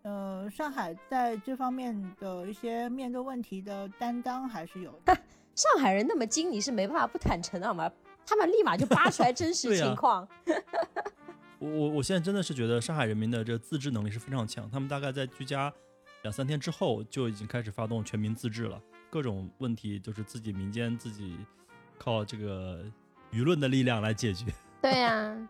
[0.03, 5.17] 呃上海在这方面的一些面对问题的担当还是有的。
[5.55, 7.91] 上海人那么精，你是没办法不坦诚的好吗？
[8.27, 10.29] 他们立马就扒出来真实情况。
[11.59, 15.73] 我我我现在真的是觉得上海人民的这个自制能力是非常强，他们大概在居家
[16.23, 21.39] 两三天之后就已经开始发动全民自治了，各种问题就是自己民间自己
[21.97, 22.85] 靠这个
[23.33, 24.53] 舆论的力量来解决。
[24.83, 25.49] 对呀、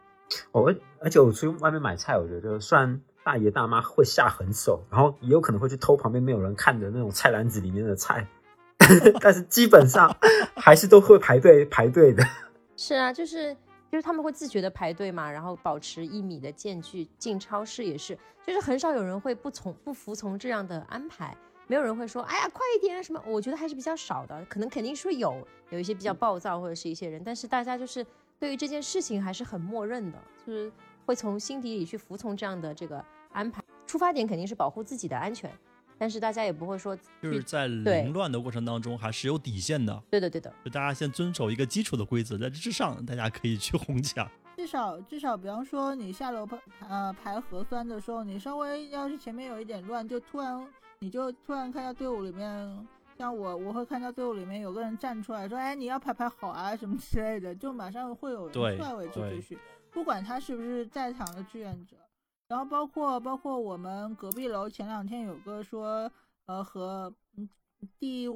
[0.53, 8.25] 我而而且我出去外面买菜，我觉得虽然大爷大妈会下狠手，然后也有可能会去偷旁边没有人看的那种菜篮子里面的菜，
[9.21, 10.17] 但是基本上
[10.55, 12.25] 还是都会排队排队的。
[12.77, 13.53] 是啊，就是
[13.91, 17.09] 就是他们会自觉的排队嘛，然后保持一米的间距。
[17.19, 21.37] 进超市也是，就是很少有人会不从不服从这样的安排，
[21.67, 23.21] 没有人会说，哎呀，快一点啊什么。
[23.27, 28.07] 我觉得还是比较少的，可能肯定说有有一些比较暴躁或者是一些人，但是大家就是
[28.39, 30.71] 对于这件事情还是很默认的，就是
[31.05, 33.05] 会从心底里去服从这样的这个
[33.37, 33.63] 安排。
[33.87, 35.49] 出发点肯定是保护自己的安全，
[35.97, 44.29] 但是大家也不会说就是在凌乱的过程当中还是有底线的，对的对的，就大家先遵守一个基础的规则，在这之上大家可以去哄抢。
[44.57, 50.67] 至少至少，比方说你下楼排呃排核酸的时候，你稍微要是前面有一点乱，就突然
[50.99, 59.59] 你就突然看到队伍里面，像我我会看到队伍里面有个人站出来说，哎你要排排好啊什么之类的，就马上会有人对出来维持秩序，
[59.93, 61.97] 不管他是不是在场的志愿者。
[62.49, 66.11] 然后包括包括我们隔壁楼前两天有个说，
[66.47, 67.49] 呃和嗯
[67.99, 68.29] 第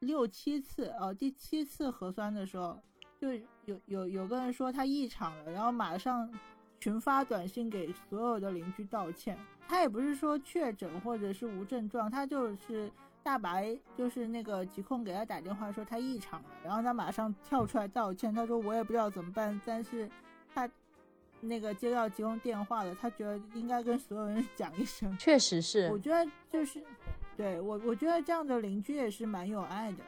[0.00, 2.80] 六七次呃第七次核酸的时候，
[3.20, 3.32] 就
[3.64, 6.30] 有有有个人说他异常了，然后马上
[6.78, 9.36] 群发短信给所有的邻居道歉。
[9.68, 12.88] 他也不是说确诊或者是无症状，他就是
[13.24, 18.32] 大白，就是那个疾控给他打电话说他异常了，然后他马上跳出来道歉。
[18.32, 20.08] 他说我也不知道怎么办，但是
[21.40, 25.16] 那个接到急用电话的，他觉得应该跟所有人 讲一声。
[25.18, 25.98] 确实是我。
[25.98, 26.82] 觉得就是
[27.36, 29.98] 对我，我觉得这样的邻居也是蛮有爱的。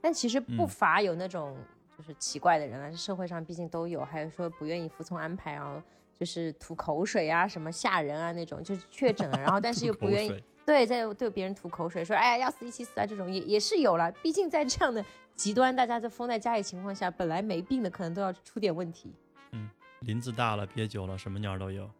[0.00, 1.56] 但其实不嗯乏有那种
[1.96, 5.82] 就是奇怪的人啊，社会上毕竟都有，还有说不愿意服从安排啊，
[6.18, 14.10] 就是吐口水啊，什么吓人啊那种，就是确诊了，然后但是又不愿意对在对别人吐口水，说哎呀要死一起死啊，这种也也是有了。
[14.22, 19.12] 毕竟在这样的极端，大家在封在家里情况下，本来没病的可能都要出点问题。
[20.04, 21.90] 林子大了，憋久了，什么鸟儿都有。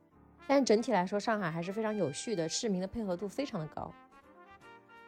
[0.47, 3.93] 但是整体来说，上海还是非常有序的，市民的配合度非常的高。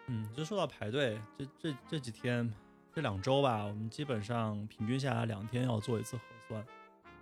[0.07, 2.53] 嗯，就说到排队，这这这几天
[2.95, 6.65] 这两周吧，我们基本上平均下来两天要做一次核酸。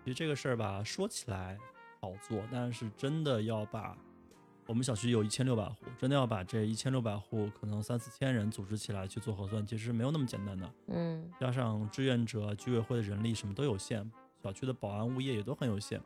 [0.05, 1.59] 其实这个事儿吧，说起来
[2.01, 3.97] 好做，但是真的要把
[4.67, 10.71] 我们小区有一千六百户，真的要把这一千六百户可能三四千人组织起来去做核酸，其实没有那么简单的。
[10.89, 14.09] 嗯，加上志愿者、居委会的人力什么都有限，
[14.45, 15.99] 小区的保安、物业也都很有限，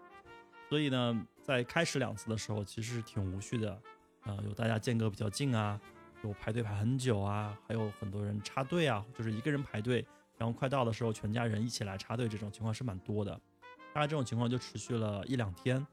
[0.68, 3.77] 所以呢，在开始两次的时候，其实是挺无序的，
[4.22, 5.81] 呃，有大家间隔比较近啊，
[6.22, 13.33] 有排队排很久啊，还有很多人插队啊，就是一个人排队，然后快到的时候全家人一起来插队，这种情况是蛮多的。
[13.92, 15.85] 大概这种情况就持续了一两天，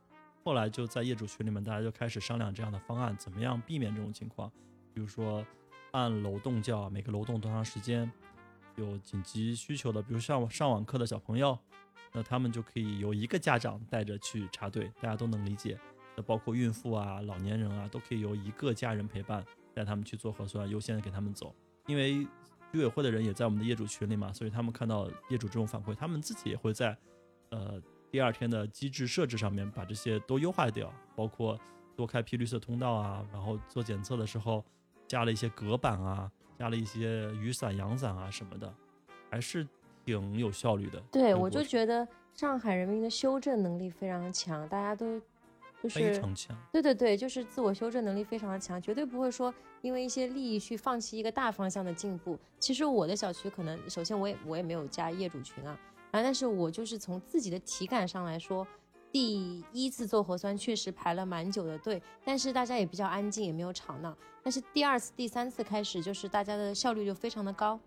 [0.44, 4.52] 后来就在业主群里面，大家就开始商量这样的方案，怎么样避免这种情况，
[4.94, 5.44] 比如说
[5.94, 8.12] 按楼栋叫，每个楼栋多长时间。
[8.78, 11.58] 有紧急需求的，比如上上网课的小朋友，
[12.12, 15.80] 那他们就可以由一个家长带着去插队，大家都能理解。
[16.16, 21.54] 那包括孕妇啊、老年人啊，都可以由一个家人陪伴，带他们去做核酸，优先给他们走。
[21.88, 22.26] 因为
[22.72, 26.98] 居委会的人也在我们的业主群里嘛，所以他们看到业主这种反馈，他们自己也会在
[27.50, 31.60] 呃第二天的机制设置上面把这些都优化掉，包括
[31.96, 34.64] 多开辟绿色通道啊，然后做检测的时候
[35.08, 38.74] 加了一些隔板啊，加了一些雨伞、阳伞啊什么的，
[39.30, 39.68] 还是
[40.06, 41.02] 挺有效率的。
[41.12, 45.20] 对我就觉得上海人民的修正能力非常强，大家都
[45.82, 46.56] 就是非常强。
[46.72, 52.38] 对对对，就是自我修正能力非常的强，绝对不会说因为一些利益去放弃一个大方向的进步。
[52.60, 55.78] 其实我的小区可能，首先我也我也没有加业主群啊，
[56.12, 58.66] 啊，但是我就是从自己的体感上来说，
[59.12, 64.16] 第一次做核酸确实排了蛮久的队，但是大家也比较安静，也没有吵闹。
[64.44, 67.80] 但是第二次、第三次开始，就是大家的效率就非常的高，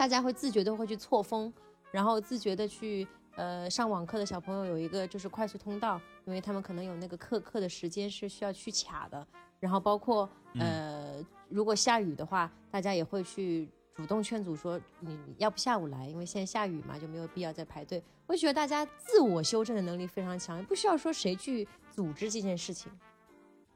[0.00, 1.52] 大家会自觉的会去错峰，
[1.90, 9.26] 然后自觉的去呃上网课的小朋友有一个就是快速通道，因为他们可能有那个课课的时间是需要去卡的，
[9.58, 18.02] 然后包括呃如果下雨的话，大家也会去主动劝阻说你你要不下午来，因为现在下雨嘛，就没有必要再排队。
[18.26, 22.90] 我觉得大家自我修正的能力非常强，不需要说谁去组织这件事情。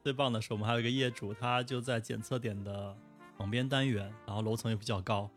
[0.02, 2.96] 最棒的是，我们还有一个业主，他就在检测点的
[3.36, 5.28] 旁边单元，然后楼层也比较高，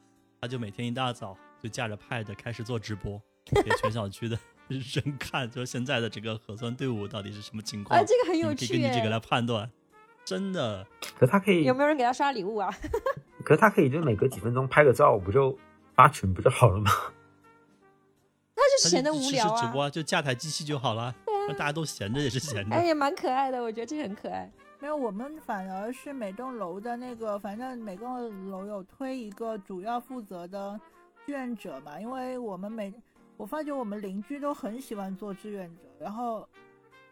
[0.42, 3.22] 他就每天一大早就架着 pad 开始做直播，
[3.64, 8.00] 给全小区的 人看，就是现在的这个核酸队伍到底是什么情况。
[8.00, 9.70] 啊，这个很有你可以趣哎根据这个来判断，
[10.26, 10.86] 真的。
[11.18, 12.70] 可是他可以有，没有人给他刷礼物啊？
[13.44, 15.58] 可是他可以就每隔几分钟拍个照，不就
[15.96, 16.92] 发群不就好了吗？
[18.56, 19.58] 他就闲得无聊啊。
[19.58, 21.16] 时直播啊就架台机器就好了，
[21.48, 22.76] 让大家都闲着也是闲着。
[22.76, 24.52] 哎，也蛮可爱的，我觉得这很可爱。
[24.80, 30.80] 没有，我们反而是每栋楼的那个，反正每栋楼有推一个主要负责的
[31.26, 32.94] 志愿者嘛，因为我们每
[33.38, 36.48] 我发觉我们邻居都很喜欢做志愿者，然后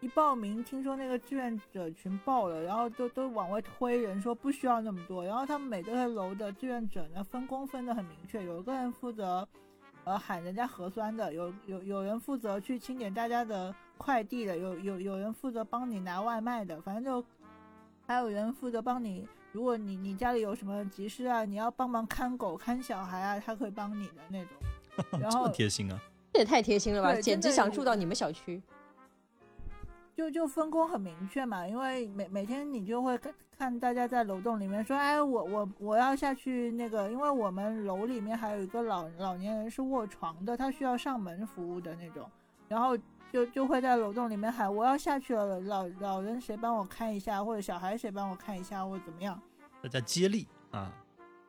[0.00, 5.24] 一报名，听说那个志愿者群爆了，然后都都往外推人，说不需要那么多。
[5.24, 9.46] 然后他们每个楼的志愿者呢，分工分得很明确，有一个人负责
[10.04, 17.26] 呃喊人家核酸的，有有有人负责去清点大家的快递的，有有有人负责帮你拿外卖的，反正就
[18.06, 24.56] 还有人负责帮你，如果你你家里有什么急事啊，你要帮忙看狗看小孩啊，他可以帮你的那种。
[25.20, 26.00] 然这么后贴心啊！
[26.32, 27.14] 这也太贴心了吧！
[27.20, 28.62] 简直想住到你们小区。
[30.14, 42.26] 就就分工很明确嘛，因为每每天你就会看看大家在楼栋里面说，哎，我我我要下去那个，因为我们楼里面还有一个老老年人是卧床的，他需要上门服务的那种，
[42.68, 42.96] 然后
[43.32, 49.40] 就就会在楼栋里面喊我要下去了，老老人谁帮我看一下，或者小孩谁帮我看一下，或者怎么样，
[49.82, 50.92] 大家接力啊，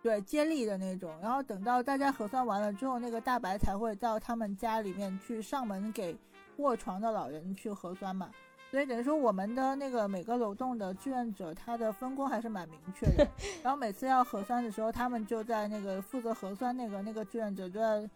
[0.02, 6.18] 对接力的那种，然后等到大家核酸完了之后，那个大白才会到他们家里面去上门给
[6.58, 8.30] 卧床的老人去核酸嘛。
[8.70, 13.26] 所以等于说，我们的那个每个楼栋的志愿者，他的分工还是蛮明确的。
[13.63, 18.10] 然后每次要核酸的时候，他们就在那个负责核酸那个那个志愿者就在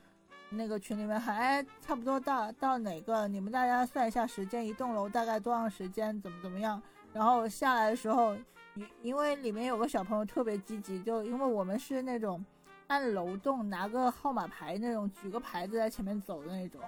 [0.51, 6.81] 那个群里面喊，哎，差不多到到哪个，你们大家算一下时间，一栋楼大概多长时间，怎么怎么样。
[7.13, 8.35] 然后下来的时候，
[8.75, 12.43] 因因为里面有个小朋友特别积极，就因为我们是那种
[12.87, 16.81] 按楼栋拿个号码牌那种，举个牌子在前面走的那种，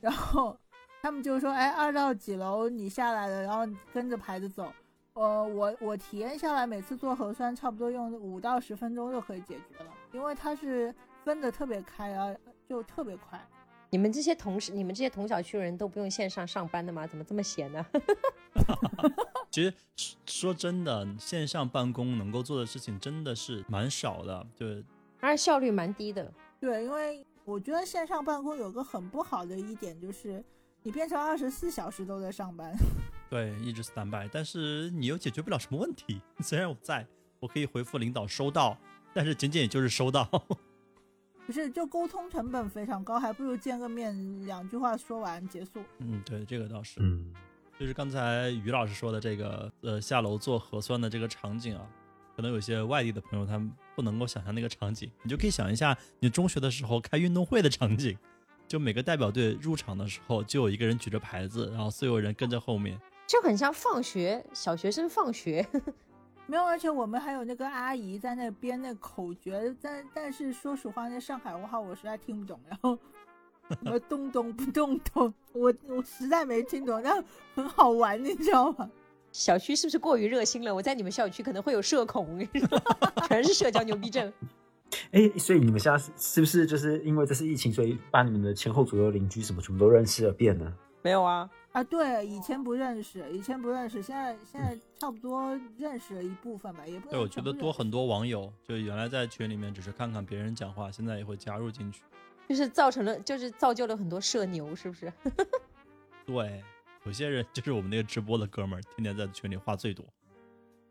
[0.00, 0.56] 然后
[1.02, 4.72] 他们就说，哎，二到几楼你下来了，然后跟着牌子走。
[5.14, 10.94] 呃，我我体验下来，每次做核酸差不多用五到十分钟就可以解决了，因为它是
[11.24, 12.32] 分的特别开啊，
[12.68, 13.40] 就特别快。
[13.90, 17.06] 你们这些同事，你们这些同小区的人都不用线上上班的吗？
[17.06, 17.86] 怎么这么闲呢？
[19.50, 24.84] 其实说说真的，线上办公能够做的事情真的是蛮少的，对，
[25.20, 26.30] 而且效率蛮低的。
[26.60, 30.44] 对，因为我觉得线上办公有个很不好的一点就是，
[30.82, 32.74] 你变成二十四小时都在上班。
[33.30, 36.20] 对，一直 stand by，但是你又解决不了什么问题。
[36.44, 37.06] 虽然我在，
[37.40, 38.76] 我可以回复领导收到，
[39.14, 40.28] 但是仅仅也就是收到。
[41.48, 45.82] 不是，就沟通成本非常高，还不如见个面，两句话说完结束。
[45.96, 47.00] 嗯，对，这个倒是。
[47.00, 47.32] 嗯，
[47.80, 51.88] 就是刚才于老师说的这个，呃，下楼做核酸的这个场景啊，
[52.36, 58.14] 可能有些外地的朋友他们不能够想象那个场景，你就可以想一下你中学的时候开运动会的场景，
[58.66, 63.00] 就每个代表队入场的时候，就有一个人举着牌子，然后所有人跟着后面。
[63.26, 65.66] 就很像放学，小学生放学。
[66.48, 72.98] 没有，而且我们还有那个阿姨在那编那口诀，但但是说实话，那上海话我实在听不懂，然后
[73.68, 77.22] 什么 咚咚不咚咚，我我实在没听懂，但
[77.54, 78.90] 很好玩，你知道吗？
[79.30, 80.74] 小区是不是过于热心了？
[80.74, 82.40] 我在你们小区可能会有社恐，
[83.28, 84.32] 全是社交牛逼症。
[85.12, 90.72] 哎，所以你们现在是是不是就是因为这次疫情，所以把你们的前后左右邻居什么全部都认识了遍呢？
[91.02, 102.02] 没有啊，啊，对，以前不认识，以前不认识，现在现在差不多认识了一部分吧，也不对，我觉得多很多网友，就原来在群里面只是看看别人讲话，现在也会加入进去。
[102.48, 105.12] 就是造成了，就是造就了很多社牛，是不是？
[106.26, 106.64] 对，
[107.04, 110.04] 有些人就是我们那个直播的哥们儿，天天在群里话最多。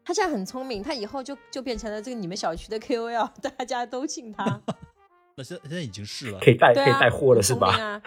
[0.06, 4.62] 他现在很聪明，他以后就就变成了这个你们小区的 KOL，大家都信他。
[5.36, 8.02] 那现现在已经是了可，以带啊，可以带货了是吧？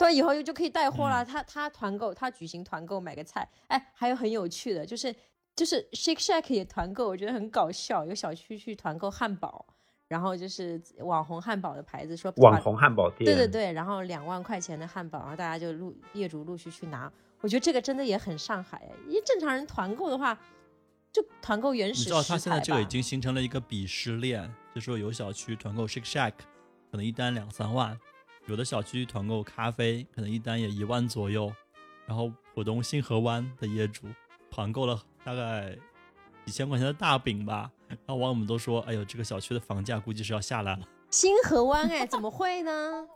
[0.00, 1.22] 对，以后就就可以带货了。
[1.22, 5.14] 嗯他他团购，他举行团购买个菜，哎，还有很有趣的，就是
[5.54, 8.06] 就是 Shake Shack 也团购，我觉得很搞笑。
[8.06, 9.66] 有小区去团购汉堡，
[10.08, 17.12] 然后就是网红汉堡的牌子说网红汉堡店，对对对，然后两万块钱的汉堡，然后大家就陆业主陆续去拿。
[17.42, 20.36] 我觉得这个真的也很上海哎，因为正常人团购的话，
[21.12, 26.32] 就团购原你始知道他现在食材吧这个已经形成了一个鄙视链，就说有小区团购 Shake Shack，
[26.90, 27.98] 可能一单两三万，
[28.46, 31.52] 有的小区团购咖啡，可能一单也一万左右，
[32.06, 34.06] 然后浦东星河湾的业主
[34.50, 35.76] 团购了大概
[36.44, 40.88] 几千块钱的大饼吧，然后网友们都说，哎呦，这个小区的房价估计是要下来了。
[41.10, 43.06] 星河湾哎，怎么会呢？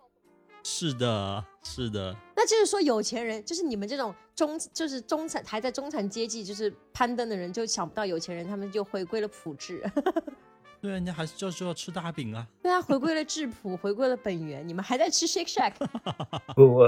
[0.62, 9.82] 是的，是的，那就是说有钱人，就是你们这种中，就是中产还在中产阶级就是攀登的人，就想不到有钱人他们就回归了朴质。
[10.84, 12.46] 对，人家还是就是要吃大饼啊。
[12.62, 14.68] 对啊，回归了质朴， 回归了本源。
[14.68, 15.72] 你们还在吃 Shake Shack，
[16.54, 16.84] 不不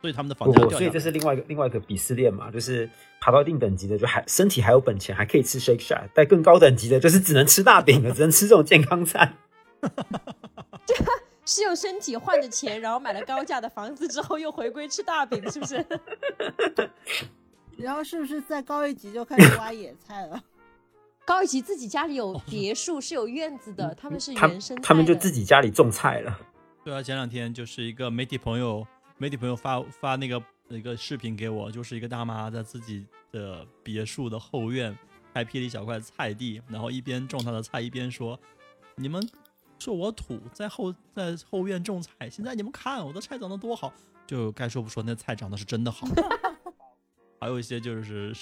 [0.00, 0.78] 所以他们的房不不，价掉下来。
[0.78, 2.88] 所以这是另外一个另外一个鄙视链嘛，就是
[3.20, 9.36] 爬到一定等级的，就还身体还有本钱，还可以吃 Shake Shack，但更高等级的，就是只能吃大饼了，只能吃这种健康餐。
[11.44, 15.84] 是用身体换的钱，然后买了高价的房子之后，又回归吃大饼，是不是？
[17.76, 20.40] 然后是不是再高一级就开始挖野菜了？
[21.26, 24.86] 高一级自己家里有别墅，是有院子的，他们是原生态的。
[24.86, 26.38] 他们就自己家里种菜了。
[26.84, 28.86] 对啊，前两天就是一个媒体朋友，
[29.18, 34.96] 媒体朋友发发那个一个视频给我，就是一个大妈在自己的别墅的后院
[35.34, 38.38] 开辟了一小块菜地，然后一边种她的菜，一边说
[38.94, 39.28] ：“你们
[39.80, 43.92] 说我土，在后在后院种菜，现在你们看我的菜长得多好。”
[44.28, 46.06] 就该说不说，那菜长得是真的好。
[47.40, 48.32] 还有一些就是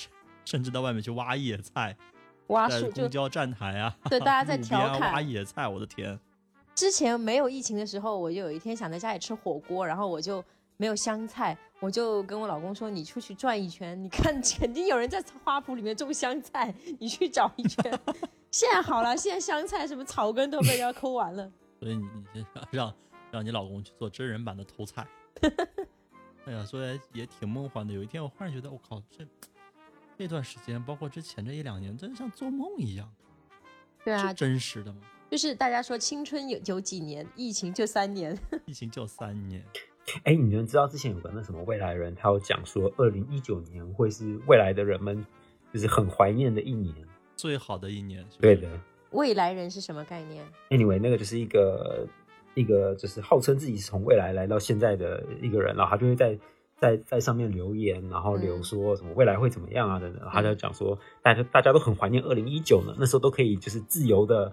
[0.45, 2.14] 甚至到外面去挖野菜，在
[2.49, 6.19] 挖树就公交站台啊，对大家在 调侃挖野菜，我的天！
[6.75, 10.45] 之前没有疫情的时候，我就有一天想在家里吃火锅，然后我就
[10.77, 17.99] 没有香菜，我就跟我老公说：“你出去转一圈，你看肯定 有人在花圃里面种香菜，你去找一圈。
[18.51, 21.51] ”现在好了，现在香菜什么草根都被人家抠完了。
[21.79, 22.95] 所以你你让让
[23.31, 25.07] 让你老公去做真人版的偷菜。
[26.47, 27.93] 哎呀，说来也挺梦幻的。
[27.95, 29.25] 有一天我忽然觉得，我靠，这
[30.19, 33.11] 这段时间，包括之前这一两年，真的像做梦一样。
[34.05, 35.01] 对啊是，真实的吗？
[35.31, 38.39] 就是大家说青春有有几年，疫情就三年。
[38.67, 39.65] 疫情就三年，
[40.23, 45.25] 哎，你们知道之前有个那什么未来人，他有讲说，二零一九年会是未来的人们
[45.73, 46.95] 就是很怀念的一年。
[47.35, 48.23] 最好的一年。
[48.29, 48.69] 是是对的，
[49.11, 52.07] 未来人是什么概念？Anyway，那个就是一个
[52.55, 56.39] 一个就是号称自己是从未来来到现在的一个人，然后他就会在
[56.81, 64.53] 在在上面留言，然后留说什么未来会怎么样啊等等，他就讲说大家大家都很怀念二零一九呢，那时候都可以就是自由的。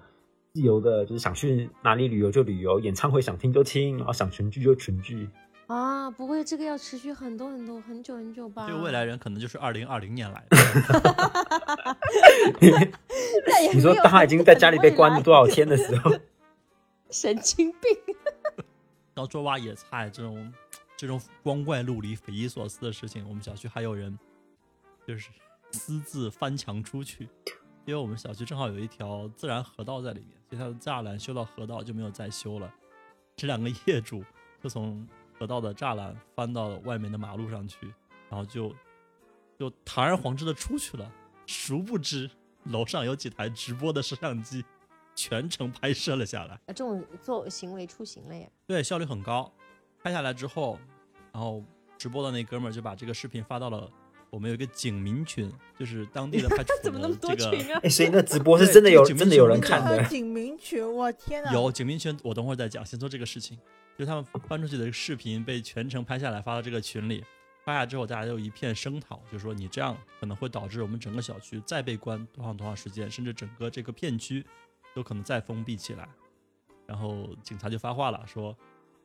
[0.54, 5.30] 自由的，就是想去哪里旅游就旅游，演唱会想听就听，然后想群聚就群聚。
[5.68, 8.68] 啊，不会，这个要持续很多很多很久很久吧？
[8.68, 10.58] 这个未来人可能就是二零二零年来的。
[13.74, 16.12] 你说当他已经在家里被关了多少天的时候，
[17.12, 18.16] 神经病。
[19.16, 20.52] 要做挖野菜这种
[21.02, 24.16] 这种光怪陆离、匪夷所思的事情，我们小区还有人
[25.08, 25.32] 就是
[25.72, 27.28] 私自翻墙出去，
[27.86, 32.72] 因为我们小区正好有一条自然河道在里面，所以它的栅栏修到河道就没有再修了。
[33.36, 34.24] 这两个业主
[34.62, 37.92] 就从河道的栅栏翻到外面的马路上去，
[38.30, 38.72] 然后就
[39.58, 41.12] 就堂而皇之的出去了，
[41.48, 42.30] 殊不知
[42.66, 44.64] 楼上有几台直播的摄像机，
[45.16, 46.62] 全程拍摄了下来。
[46.68, 48.48] 这种做行为出行了呀。
[48.68, 49.52] 对，效率很高。
[50.04, 50.80] 拍下来之后，
[51.32, 51.64] 然后
[51.98, 53.90] 直播的那哥们儿就把这个视频发到了
[54.30, 57.90] 我们有一个警民群，就是当地的 派出所怎么那么的这个多群啊 哎、？
[57.90, 60.04] 所以那直播是真的有真的有人警看的。
[60.10, 61.52] 警民群，我天哪！
[61.54, 62.86] 有警民群，我等会儿再讲。
[62.86, 63.58] 先说这个事情，
[63.98, 67.24] 就是他们搬出去的视频被全程拍下来发到这个群里，
[67.66, 74.46] 发下之后大家就一片声讨，就说你这样可能会导致我们整个小区再被关多长多长时间，甚至整个这个片区
[74.96, 76.08] 都可能再封闭起来。
[76.88, 78.56] 然后警察就发话了，说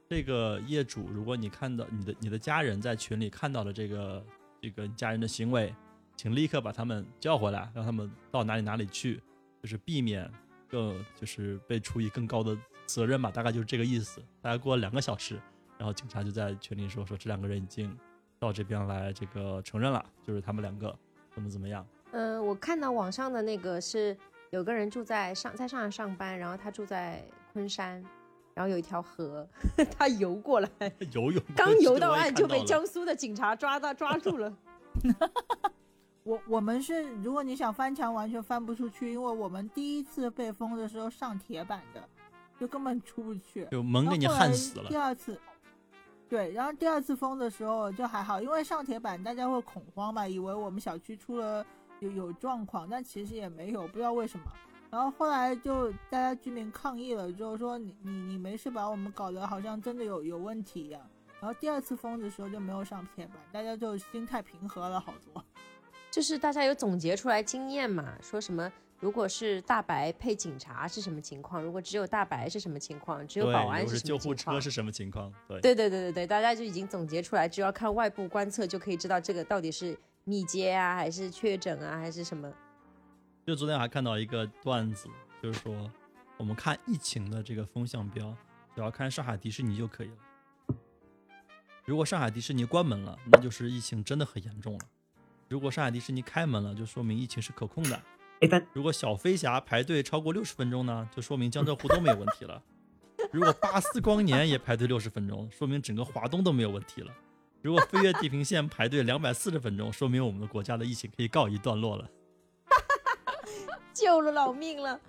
[0.09, 4.25] 这个业主，如果你看到你的你的家人在群里看到了这个
[4.61, 5.75] 这个家人的行为，
[6.17, 9.21] 请立刻把他们叫回来，让他们到哪里哪里去，
[9.63, 10.31] 就是避免
[10.69, 14.23] 更就是被处以更高的责任吧，大概就是这个意思。
[14.41, 15.41] 大概过了两个小时，
[15.77, 17.97] 然后警察就在群里说说这两个人已经
[18.39, 20.97] 到这边来这个承认了，就是他们两个
[21.35, 21.85] 怎么怎么样。
[22.13, 24.17] 嗯、我看到网上的那个是
[24.51, 28.03] 有个人住在上在上海上班，然后他住在昆山，
[28.57, 29.47] 然后有一条河，
[29.99, 30.69] 他游过来，
[31.13, 32.87] 游泳刚游到岸就被江。
[32.87, 34.51] 苏的警察抓到抓住了。
[36.25, 42.03] 我我们是，如果你想翻墙，完全翻不出去，因为我们第一次被封的时候上铁板的，
[42.59, 43.69] 就根本出不去。
[43.71, 44.97] 就门给你焊死了第。
[44.97, 45.39] 二次，
[46.27, 51.63] 对，然后第二次封的时候就还好，因为上铁板大家会恐慌嘛，以为我们小区出了
[52.01, 54.47] 有有状况，但其实也没有，不知道为什么。
[54.91, 61.01] 然后后来就大家居民抗议了，之后说你你你没事把我们搞得好像真的有有问题一样。
[61.41, 65.45] 然后第二次封的时候就没有上铁板，大家就心态平和了好多。
[66.11, 74.61] 就是大家有总结出来经验嘛，说什么如果是大白配警察是什么情况，如果只有大白是什么情况，只有，保安是什么情况救护车。
[74.61, 75.31] 是什么情况？
[75.47, 82.51] 对，对对对对对，大家就已经总结出来，只要看外部观测就可以知道这个到底是密接啊，还是确诊啊，还是什么。
[83.47, 85.09] 就昨天还看到一个段子，
[85.41, 85.89] 就是说
[86.37, 88.37] 我们看疫情的这个风向标，
[88.75, 90.77] 只要看上海迪士尼就可以了。
[91.85, 94.81] 如果上海迪士尼关门了，那就是疫情真的很严重了；
[95.49, 98.03] 如果上海迪士尼开门了，就说明疫情是可控的。
[98.73, 102.61] 如果小飞侠排队超过六十分钟呢，就说明江浙沪都没有问题了；
[103.31, 107.13] 如果巴斯光年也排队六十分钟，说明整个华东都没有问题了；
[107.63, 112.11] 如果飞越地平线排队两百四十分钟，说明我们的国家的疫情可以告一段落了。
[113.97, 115.01] 救了老命了。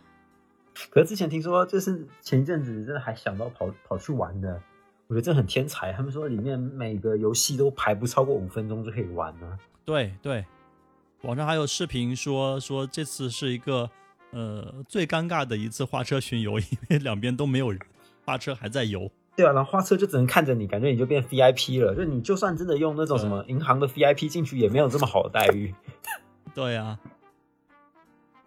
[0.90, 4.62] 可是之前听说，就是前一阵子真的还想到跑跑去玩的，
[5.08, 5.92] 我觉得这很天才。
[5.92, 10.46] 他们说里面每个游戏都排不超过五分钟就可以玩呢、对对，
[11.24, 13.90] 网上还有视频说说这次是一个
[14.32, 17.82] 呃最尴尬的一次花车巡游，因为两边都没有人，
[18.24, 19.12] 花车还在游。
[19.36, 21.94] 对啊，然后花车就只能看着你，感觉你就变 VIP 了。
[21.94, 25.74] 就你就算真的用那种什么银行的 VIP 进去，也没有这么好的待遇。
[26.56, 26.98] 对呀、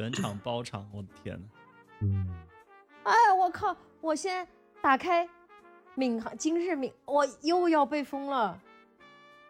[0.01, 1.47] 全场包场，我的天呐，
[2.01, 2.27] 嗯，
[3.05, 3.77] 哎，我靠！
[4.01, 4.49] 我先
[4.81, 5.29] 打开
[5.95, 8.59] 闵行今日闵，我又要被封了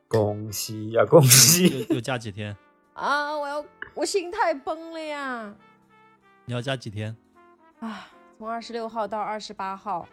[0.08, 1.86] 恭喜呀、恭喜！
[1.88, 2.56] 又又加几天？
[2.94, 3.38] 啊！
[3.38, 5.54] 我要，我心态崩了呀！
[6.46, 7.16] 你要加几天？
[7.78, 10.08] 啊，从二十六号到二十八号，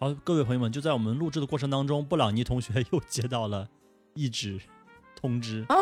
[0.00, 3.68] 好，各位朋友们，就在我们录制的过程当中，布朗尼同学 又接到了
[4.14, 4.60] 一纸
[5.14, 5.76] 通知，啊，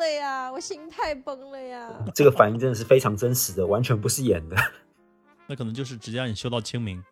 [0.00, 1.88] 了呀，我心态崩了呀！
[2.12, 4.56] 这个反应真的是非常真实的，完全不是演的。
[5.46, 7.04] 那可能就是直接让你修到清明。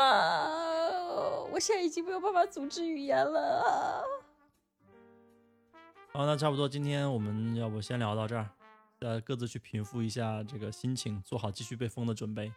[0.00, 0.48] 啊，
[1.52, 3.70] 我现在已经没有办法组织语言了啊。
[6.12, 8.48] 好，那差不多，今天我们要不先聊到这儿，
[9.00, 12.50] 呃，各自去平复一下这个心情，做好继续被封的准备。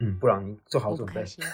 [0.00, 1.24] 嗯，布朗尼做好准备我不开。
[1.26, 1.44] 心。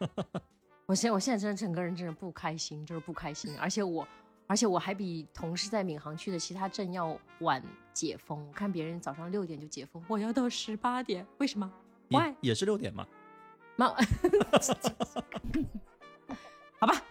[0.86, 4.06] 我现在我现在真的整个人真的不开心，就是不开心，而且我
[4.50, 8.44] 而且我还比同事在闵行区的其他镇要晚解封。
[8.48, 11.72] 我看别人早上六点就解封，我要到十八点，为什么
[12.08, 12.34] 也？Why？
[12.40, 13.06] 也是六点吗？
[13.76, 13.94] 妈，
[16.80, 17.02] 好吧，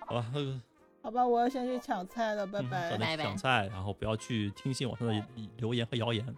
[0.00, 0.60] 好吧，呃
[1.02, 2.98] 好吧，我要先去抢菜了，拜嗯拜。
[2.98, 5.24] 拜拜抢菜，然后不要去听信网上的
[5.58, 6.36] 留言和谣言，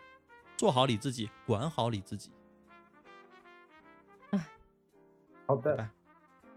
[0.59, 2.31] 做好你自己，管好你自己。
[5.47, 5.89] 好的拜拜，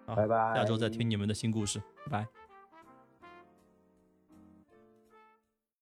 [0.08, 0.56] 好拜拜。
[0.56, 2.41] 下周再听你们的新故事，拜拜。